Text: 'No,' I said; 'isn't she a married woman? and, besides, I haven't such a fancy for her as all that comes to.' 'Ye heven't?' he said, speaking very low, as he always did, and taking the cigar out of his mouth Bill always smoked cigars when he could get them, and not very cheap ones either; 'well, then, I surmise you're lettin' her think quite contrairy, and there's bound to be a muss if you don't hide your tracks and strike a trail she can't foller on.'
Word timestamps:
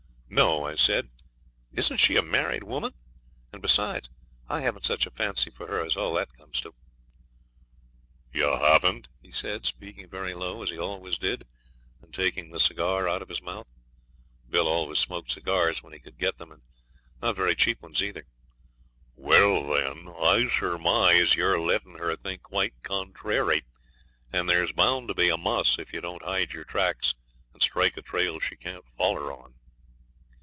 'No,' 0.33 0.65
I 0.65 0.75
said; 0.75 1.09
'isn't 1.73 1.97
she 1.97 2.15
a 2.15 2.21
married 2.21 2.63
woman? 2.63 2.93
and, 3.51 3.61
besides, 3.61 4.09
I 4.47 4.61
haven't 4.61 4.85
such 4.85 5.05
a 5.05 5.11
fancy 5.11 5.49
for 5.49 5.67
her 5.67 5.85
as 5.85 5.97
all 5.97 6.13
that 6.13 6.37
comes 6.37 6.61
to.' 6.61 6.73
'Ye 8.31 8.43
heven't?' 8.49 9.09
he 9.21 9.29
said, 9.29 9.65
speaking 9.65 10.07
very 10.09 10.33
low, 10.33 10.63
as 10.63 10.69
he 10.69 10.77
always 10.79 11.17
did, 11.17 11.45
and 12.01 12.13
taking 12.13 12.49
the 12.49 12.61
cigar 12.61 13.09
out 13.09 13.21
of 13.21 13.27
his 13.27 13.41
mouth 13.41 13.67
Bill 14.49 14.69
always 14.69 14.99
smoked 14.99 15.31
cigars 15.31 15.83
when 15.83 15.91
he 15.91 15.99
could 15.99 16.17
get 16.17 16.37
them, 16.37 16.53
and 16.53 16.61
not 17.21 17.35
very 17.35 17.53
cheap 17.53 17.81
ones 17.81 18.01
either; 18.01 18.25
'well, 19.17 19.67
then, 19.67 20.07
I 20.07 20.47
surmise 20.47 21.35
you're 21.35 21.59
lettin' 21.59 21.95
her 21.97 22.15
think 22.15 22.43
quite 22.43 22.81
contrairy, 22.83 23.63
and 24.31 24.47
there's 24.49 24.71
bound 24.71 25.09
to 25.09 25.13
be 25.13 25.27
a 25.27 25.37
muss 25.37 25.77
if 25.77 25.91
you 25.91 25.99
don't 25.99 26.23
hide 26.23 26.53
your 26.53 26.63
tracks 26.63 27.15
and 27.51 27.61
strike 27.61 27.97
a 27.97 28.01
trail 28.01 28.39
she 28.39 28.55
can't 28.55 28.85
foller 28.95 29.33
on.' 29.33 29.55